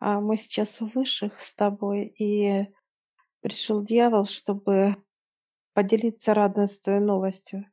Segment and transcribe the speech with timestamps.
[0.00, 2.66] А мы сейчас у высших с тобой, и
[3.42, 4.96] пришел дьявол, чтобы
[5.74, 7.70] поделиться радостной новостью.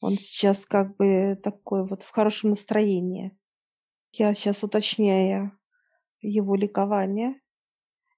[0.00, 3.36] Он сейчас как бы такой вот в хорошем настроении.
[4.12, 5.58] Я сейчас уточняю
[6.20, 7.40] его ликование,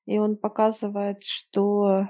[0.04, 2.06] и он показывает, что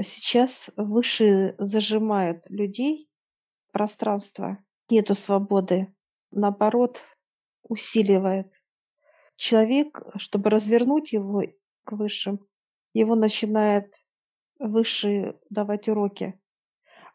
[0.00, 3.10] сейчас выше зажимают людей,
[3.72, 5.92] пространство, нету свободы,
[6.30, 7.02] наоборот,
[7.64, 8.61] усиливает.
[9.42, 11.42] Человек, чтобы развернуть его
[11.82, 12.46] к высшим,
[12.94, 13.92] его начинает
[14.60, 16.40] выше давать уроки.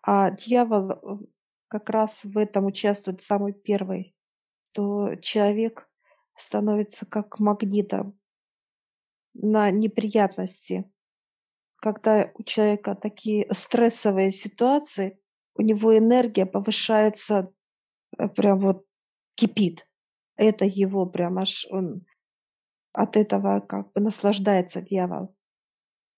[0.02, 1.26] А дьявол э,
[1.70, 4.14] как раз в этом участвует самый первый,
[4.74, 5.90] то человек
[6.36, 8.20] становится как магнитом
[9.34, 10.84] на неприятности.
[11.78, 15.18] Когда у человека такие стрессовые ситуации,
[15.56, 17.54] у него энергия повышается,
[18.18, 18.86] э, прям вот
[19.36, 19.88] кипит.
[20.36, 22.06] Это его прям аж он
[22.98, 25.36] от этого как бы наслаждается дьявол,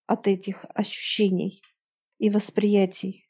[0.08, 1.61] от этих ощущений
[2.19, 3.27] и восприятий.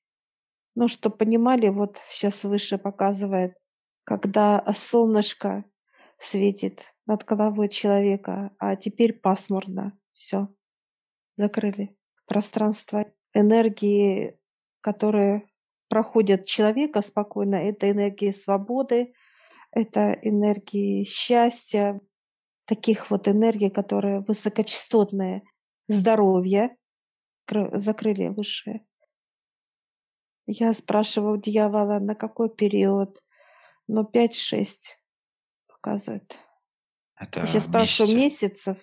[0.75, 3.55] Ну, что понимали, вот сейчас выше показывает,
[4.03, 5.65] когда солнышко
[6.19, 9.97] светит над головой человека, а теперь пасмурно.
[10.13, 10.47] Все.
[11.35, 11.97] Закрыли.
[12.27, 14.39] Пространство энергии,
[14.81, 15.49] которые
[15.89, 19.15] проходят человека спокойно, это энергии свободы,
[19.71, 21.99] это энергии счастья,
[22.69, 25.41] таких вот энергий, которые высокочастотные,
[25.87, 26.77] здоровье,
[27.73, 28.85] закрыли высшие.
[30.45, 33.23] Я спрашиваю у дьявола, на какой период?
[33.87, 34.67] Ну, 5-6
[35.67, 36.39] показывает.
[37.15, 38.77] Это Я спрашиваю месяцев.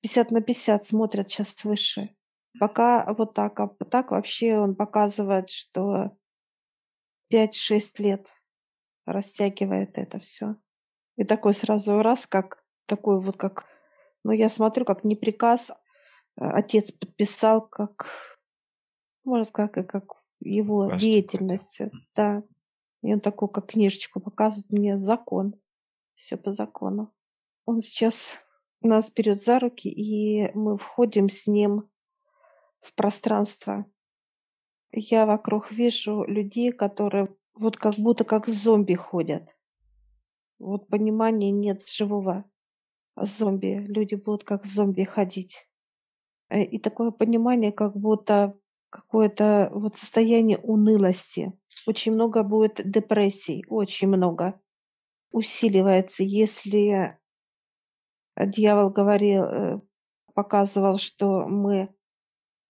[0.00, 2.16] 50 на 50 смотрят сейчас выше.
[2.58, 6.16] Пока вот так, а так вообще он показывает, что
[7.30, 8.34] 5-6 лет
[9.04, 10.56] растягивает это все.
[11.16, 13.66] И такой сразу раз, как такой вот как,
[14.24, 15.72] ну я смотрю, как не приказ,
[16.36, 18.08] а отец подписал, как,
[19.24, 21.00] можно сказать, как, как его Квест какой-то.
[21.00, 22.42] деятельности, да.
[23.02, 25.54] И он такой, как книжечку показывает мне закон.
[26.14, 27.12] Все по закону.
[27.64, 28.32] Он сейчас
[28.80, 31.88] нас берет за руки, и мы входим с ним
[32.80, 33.86] в пространство.
[34.90, 39.56] Я вокруг вижу людей, которые вот как будто как зомби ходят.
[40.58, 42.44] Вот понимания нет живого
[43.16, 43.84] зомби.
[43.86, 45.68] Люди будут как зомби ходить.
[46.50, 48.58] Э, И такое понимание, как будто
[48.90, 51.52] какое-то вот состояние унылости.
[51.86, 54.60] Очень много будет депрессий, очень много.
[55.30, 57.18] Усиливается, если
[58.36, 59.80] дьявол говорил, э,
[60.34, 61.88] показывал, что мы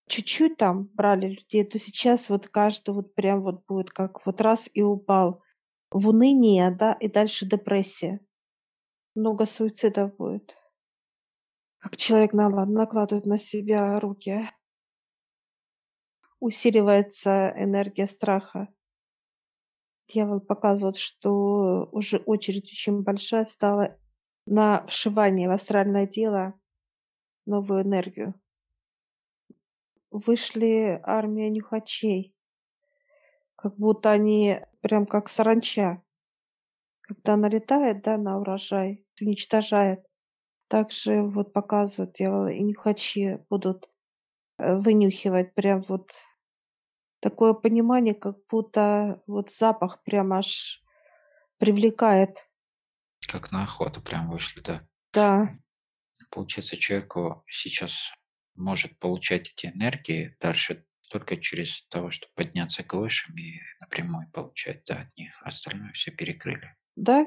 [0.08, 4.69] чуть-чуть там брали людей, то сейчас вот каждый вот прям вот будет как вот раз
[4.75, 5.42] и упал
[5.91, 8.20] в уныние, да, и дальше депрессия.
[9.14, 10.56] Много суицидов будет.
[11.78, 14.48] Как человек накладывает на себя руки.
[16.40, 18.68] Усиливается энергия страха.
[20.08, 23.98] Дьявол показывает, что уже очередь очень большая стала
[24.46, 26.54] на вшивание в астральное тело
[27.46, 28.34] новую энергию.
[30.10, 32.34] Вышли армия нюхачей,
[33.56, 36.02] как будто они прям как саранча.
[37.14, 40.00] Когда налетает, да, на урожай, уничтожает.
[40.68, 43.90] Также вот показывают дьявол, и нюхачи будут
[44.58, 46.12] э, вынюхивать прям вот
[47.20, 50.82] такое понимание, как будто вот запах прям аж
[51.58, 52.48] привлекает.
[53.28, 54.86] Как на охоту прям вышли, да.
[55.12, 55.58] Да,
[56.30, 58.10] Получается, человеку сейчас
[58.54, 64.82] может получать эти энергии дальше только через того, чтобы подняться к высшим и напрямую получать
[64.86, 65.38] да, от них.
[65.42, 66.74] Остальное все перекрыли.
[66.97, 67.26] Да.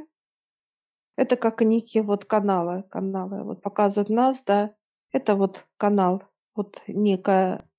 [1.18, 4.76] Это как некие вот каналы, каналы вот показывают нас, да.
[5.12, 6.24] Это вот канал,
[6.56, 7.70] вот некая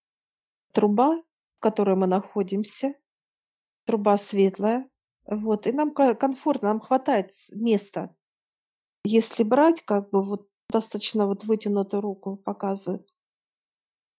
[0.72, 1.16] труба,
[1.56, 2.94] в которой мы находимся,
[3.84, 4.88] труба светлая,
[5.26, 8.14] вот, и нам комфортно, нам хватает места.
[9.04, 13.08] Если брать, как бы вот достаточно вот вытянутую руку показывают,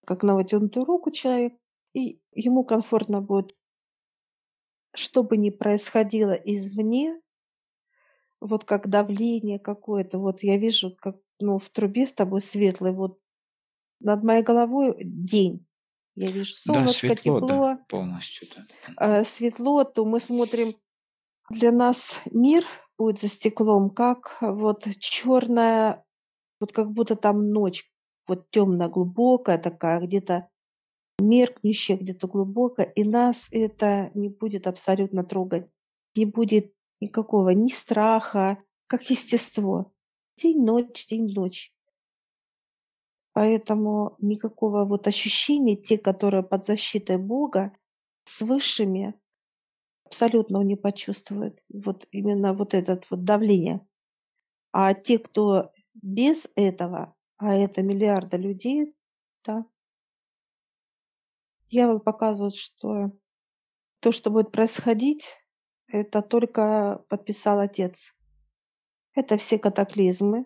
[0.06, 1.58] как на вытянутую руку человек,
[1.94, 3.56] и ему комфортно будет,
[4.94, 7.22] что бы ни происходило извне,
[8.42, 13.20] вот как давление какое-то, вот я вижу, как ну, в трубе с тобой светлый, вот
[14.00, 15.66] над моей головой день.
[16.16, 19.20] Я вижу Да, солнышко, светло, тепло, да, полностью, да.
[19.20, 20.76] э, светло, то мы смотрим,
[21.50, 22.66] для нас мир
[22.98, 26.04] будет за стеклом, как вот черная,
[26.60, 27.90] вот как будто там ночь,
[28.28, 30.50] вот темная, глубокая такая, где-то
[31.20, 35.68] меркнущая, где-то глубокая, и нас это не будет абсолютно трогать,
[36.16, 39.94] не будет никакого ни страха, как естество.
[40.38, 41.74] День-ночь, день-ночь.
[43.34, 47.72] Поэтому никакого вот ощущения, те, которые под защитой Бога,
[48.24, 49.14] с высшими,
[50.06, 51.64] абсолютно он не почувствует.
[51.70, 53.86] Вот именно вот это вот давление.
[54.72, 58.96] А те, кто без этого, а это миллиарды людей,
[59.44, 59.66] да,
[61.70, 63.12] дьявол показывает, что
[64.00, 65.38] то, что будет происходить,
[65.88, 68.14] это только подписал Отец.
[69.14, 70.46] Это все катаклизмы.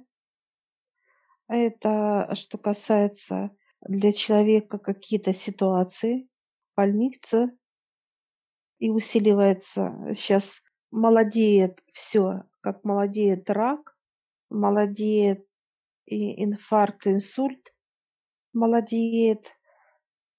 [1.48, 3.52] Это что касается
[3.82, 6.30] для человека какие-то ситуации,
[6.76, 7.50] больница,
[8.78, 10.14] и усиливается.
[10.16, 10.62] Сейчас
[10.92, 13.98] молодеет все, как молодеет рак,
[14.50, 15.46] молодеет
[16.06, 17.74] и инфаркт, инсульт,
[18.54, 19.52] молодеет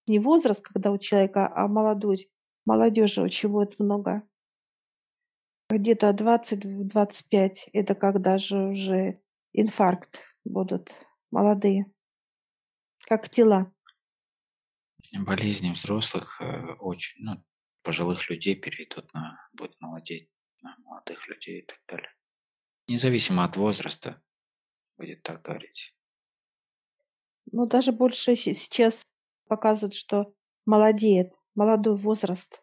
[0.06, 2.30] не возраст, когда у человека, а молодой,
[2.64, 4.22] молодежи очень будет много.
[5.74, 9.22] Где-то 20-25, это когда же уже
[9.54, 10.90] инфаркт будут
[11.30, 11.86] молодые,
[13.06, 13.72] как тела.
[15.14, 17.42] Болезни взрослых э, очень, ну,
[17.80, 20.30] пожилых людей перейдут на, будет молодеть,
[20.60, 22.12] на молодых людей и так далее.
[22.86, 24.22] Независимо от возраста,
[24.98, 25.96] будет так говорить.
[27.50, 29.06] Ну, даже больше сейчас
[29.48, 30.34] показывают, что
[30.66, 32.62] молодеет, молодой возраст.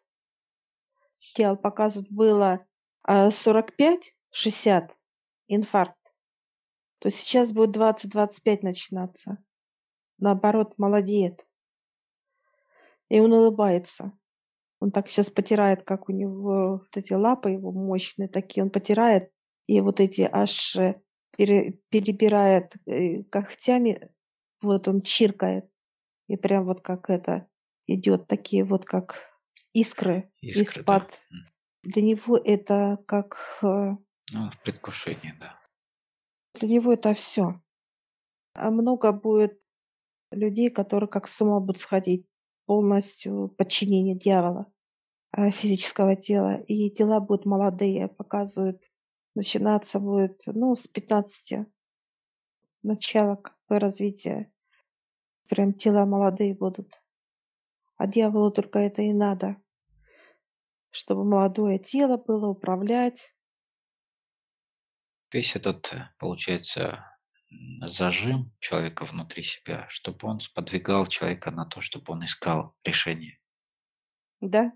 [1.33, 2.68] Тело показывают, было
[3.07, 4.01] 45-60
[4.67, 4.87] а,
[5.47, 6.13] инфаркт,
[6.99, 9.43] то сейчас будет 20-25 начинаться.
[10.17, 11.47] Наоборот, молодеет.
[13.09, 14.13] И он улыбается.
[14.79, 19.31] Он так сейчас потирает, как у него вот эти лапы его мощные такие, он потирает,
[19.67, 21.01] и вот эти аж э,
[21.35, 24.09] пере, перебирает э, когтями,
[24.61, 25.69] вот он чиркает,
[26.27, 27.47] и прям вот как это
[27.87, 29.17] идет, такие вот как
[29.73, 31.09] искры, искры из-под.
[31.29, 31.37] Да.
[31.83, 33.59] Для него это как...
[33.61, 33.95] Э,
[34.31, 35.59] ну, в предвкушении, да.
[36.55, 37.61] Для него это все.
[38.53, 39.61] А много будет
[40.31, 42.27] людей, которые как с ума будут сходить
[42.65, 44.71] полностью подчинение дьявола
[45.35, 46.57] э, физического тела.
[46.67, 48.91] И тела будут молодые, показывают.
[49.35, 51.67] Начинаться будет, ну, с 15.
[52.83, 54.51] Начало как бы развития.
[55.47, 57.01] Прям тела молодые будут.
[57.95, 59.57] А дьяволу только это и надо.
[60.91, 63.33] Чтобы молодое тело было, управлять.
[65.31, 67.05] Весь этот, э, получается,
[67.81, 73.39] зажим человека внутри себя, чтобы он сподвигал человека на то, чтобы он искал решение.
[74.41, 74.71] Да,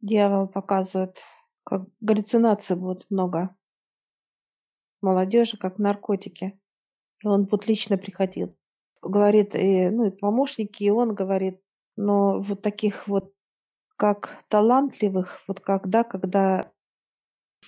[0.00, 1.22] дьявол показывает,
[1.64, 3.56] как галлюцинаций будет много.
[5.00, 6.60] Молодежи, как наркотики.
[7.22, 8.56] И он вот лично приходил.
[9.02, 11.60] Говорит, и, ну и помощники, и он говорит,
[11.96, 13.32] но вот таких вот,
[14.00, 16.72] как талантливых, вот когда, когда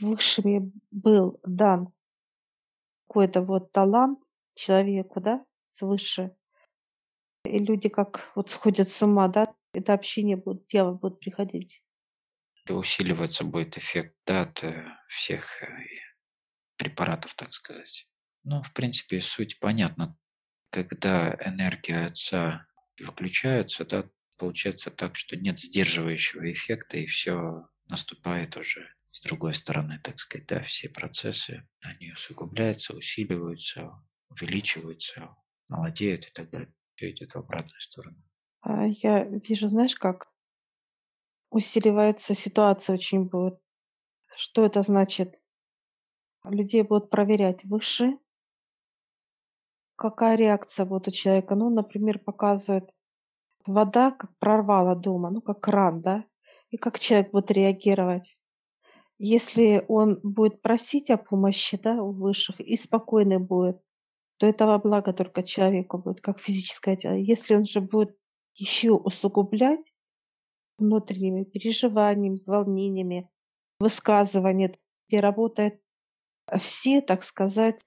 [0.00, 1.92] высшими был дан
[3.06, 4.18] какой-то вот талант,
[4.54, 6.34] человеку, да, свыше.
[7.44, 11.84] И люди как вот сходят с ума, да, это общение будет, дьявол будет приходить.
[12.66, 15.66] И усиливаться будет эффект, да, от э, всех э,
[16.78, 18.08] препаратов, так сказать.
[18.42, 20.16] Ну, в принципе, суть понятна.
[20.70, 22.66] Когда энергия отца
[22.98, 30.00] выключается, да, получается так, что нет сдерживающего эффекта, и все наступает уже с другой стороны,
[30.02, 33.92] так сказать, да, все процессы, они усугубляются, усиливаются,
[34.30, 35.36] увеличиваются,
[35.68, 36.74] молодеют и так далее.
[36.94, 38.16] Все идет в обратную сторону.
[38.62, 40.32] А я вижу, знаешь, как
[41.50, 43.60] усиливается ситуация очень будет.
[44.34, 45.42] Что это значит?
[46.44, 48.18] Людей будут проверять выше.
[49.96, 51.54] Какая реакция будет у человека?
[51.54, 52.90] Ну, например, показывает
[53.66, 56.24] вода, как прорвала дома, ну, как кран, да?
[56.70, 58.38] И как человек будет реагировать?
[59.18, 63.80] Если он будет просить о помощи, да, у высших, и спокойный будет,
[64.38, 67.14] то этого блага только человеку будет, как физическое тело.
[67.14, 68.16] Если он же будет
[68.54, 69.92] еще усугублять
[70.78, 73.30] внутренними переживаниями, волнениями,
[73.78, 74.76] высказывания,
[75.06, 75.80] где работают
[76.58, 77.84] все, так сказать,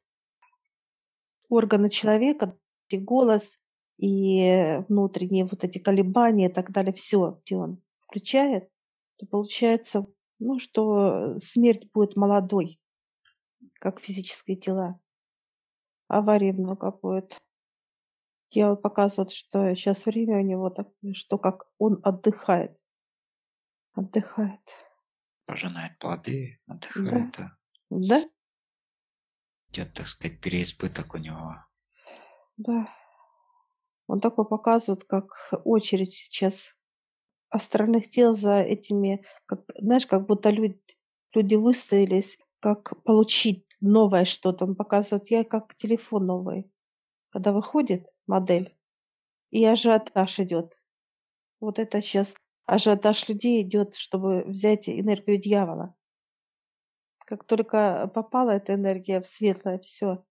[1.50, 2.58] органы человека,
[2.90, 3.60] и голос,
[3.98, 8.70] и внутренние вот эти колебания и так далее, все, где он включает,
[9.18, 10.06] то получается,
[10.40, 12.80] ну, что смерть будет молодой,
[13.80, 15.00] как физические тела
[16.08, 17.40] аварий много будет.
[18.52, 22.78] Я показывают, что сейчас время у него такое, что как он отдыхает.
[23.94, 24.62] Отдыхает.
[25.46, 27.36] Пожинает плоды, отдыхает.
[27.38, 27.58] Да.
[27.90, 28.24] Да?
[29.70, 31.56] Идет, так сказать, переизбыток у него.
[32.58, 32.88] Да.
[34.08, 36.76] Он такой показывает, как очередь сейчас
[37.50, 40.80] астральных тел за этими, как, знаешь, как будто люди,
[41.34, 44.66] люди выстоялись, как получить новое что-то.
[44.66, 46.72] Он показывает, я как телефон новый.
[47.30, 48.76] Когда выходит модель,
[49.52, 50.82] и ажиотаж идет.
[51.60, 52.36] Вот это сейчас
[52.66, 55.96] ажиотаж людей идет, чтобы взять энергию дьявола.
[57.26, 60.26] Как только попала эта энергия в светлое, все,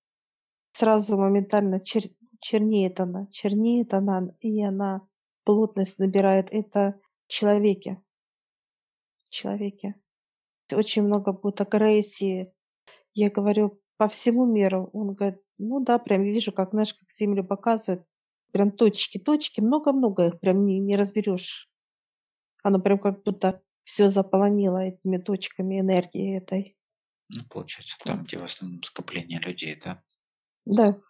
[0.72, 2.02] сразу моментально чер,
[2.44, 5.08] чернеет она, чернеет она, и она
[5.44, 6.48] плотность набирает.
[6.50, 8.02] Это человеке.
[9.30, 9.94] Человеке.
[10.70, 12.52] Очень много будет агрессии.
[13.14, 14.90] Я говорю, по всему миру.
[14.92, 18.06] Он говорит, ну да, прям вижу, как, знаешь, как землю показывают.
[18.52, 21.70] Прям точки, точки, много-много их прям не, не разберешь.
[22.62, 26.76] Оно прям как будто все заполонило этими точками энергии этой.
[27.30, 30.02] Ну, получается, там, где в основном скопление людей, да?
[30.66, 31.00] Да,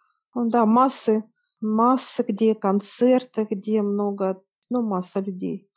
[0.43, 1.23] да, массы,
[1.61, 5.69] массы, где концерты, где много, ну, масса людей.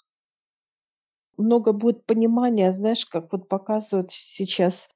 [1.36, 4.88] Много будет понимания, знаешь, как вот показывают сейчас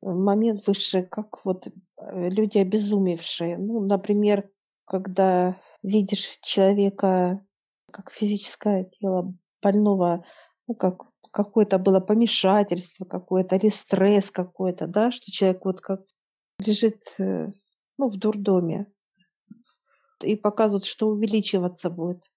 [0.00, 3.58] момент выше, как вот э, люди обезумевшие.
[3.58, 4.48] Ну, например,
[4.84, 7.44] когда видишь человека
[7.90, 10.24] как физическое тело больного,
[10.68, 11.02] ну, как
[11.32, 16.02] какое-то было помешательство какое-то или стресс какой-то, да, что человек вот как
[16.58, 17.48] лежит э,
[17.98, 18.86] ну, в дурдоме
[20.24, 22.30] и показывают, что увеличиваться будет,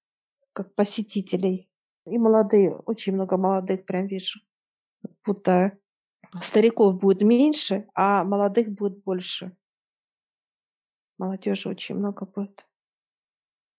[0.53, 1.69] как посетителей.
[2.05, 4.39] И молодые, очень много молодых прям вижу.
[5.25, 5.77] Будто
[6.41, 9.55] стариков будет меньше, а молодых будет больше.
[11.17, 12.67] Молодежи очень много будет.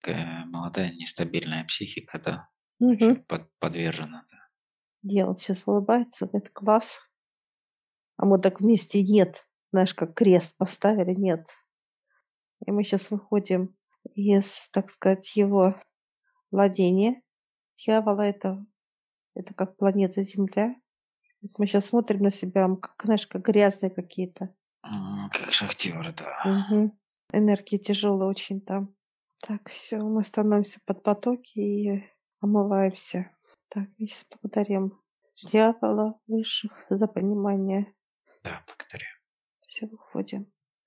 [0.06, 2.48] Молодая нестабильная психика, да,
[2.80, 3.24] Угу.
[3.26, 4.48] под, подвержена, да.
[5.02, 7.00] Делать сейчас улыбается, говорит, класс.
[8.16, 9.46] А мы так вместе нет.
[9.72, 11.46] Знаешь, как крест поставили, нет.
[12.66, 13.76] И мы сейчас выходим
[14.14, 15.80] из, так сказать, его
[16.50, 17.22] владения.
[17.76, 18.64] Дьявола это,
[19.34, 20.74] это как планета Земля.
[21.58, 24.54] Мы сейчас смотрим на себя, мы как, знаешь, как грязные какие-то.
[24.82, 26.42] Как шахтеры, да.
[26.44, 26.98] Мгм.
[27.32, 28.94] Энергии тяжелые очень там.
[29.46, 32.04] Так, все, мы становимся под потоки и
[32.40, 33.30] омываемся.
[33.68, 35.02] Так, мы сейчас благодарим
[35.36, 37.92] дьявола высших за понимание.
[38.42, 39.06] Да, благодарю.
[39.66, 40.53] Все, выходим.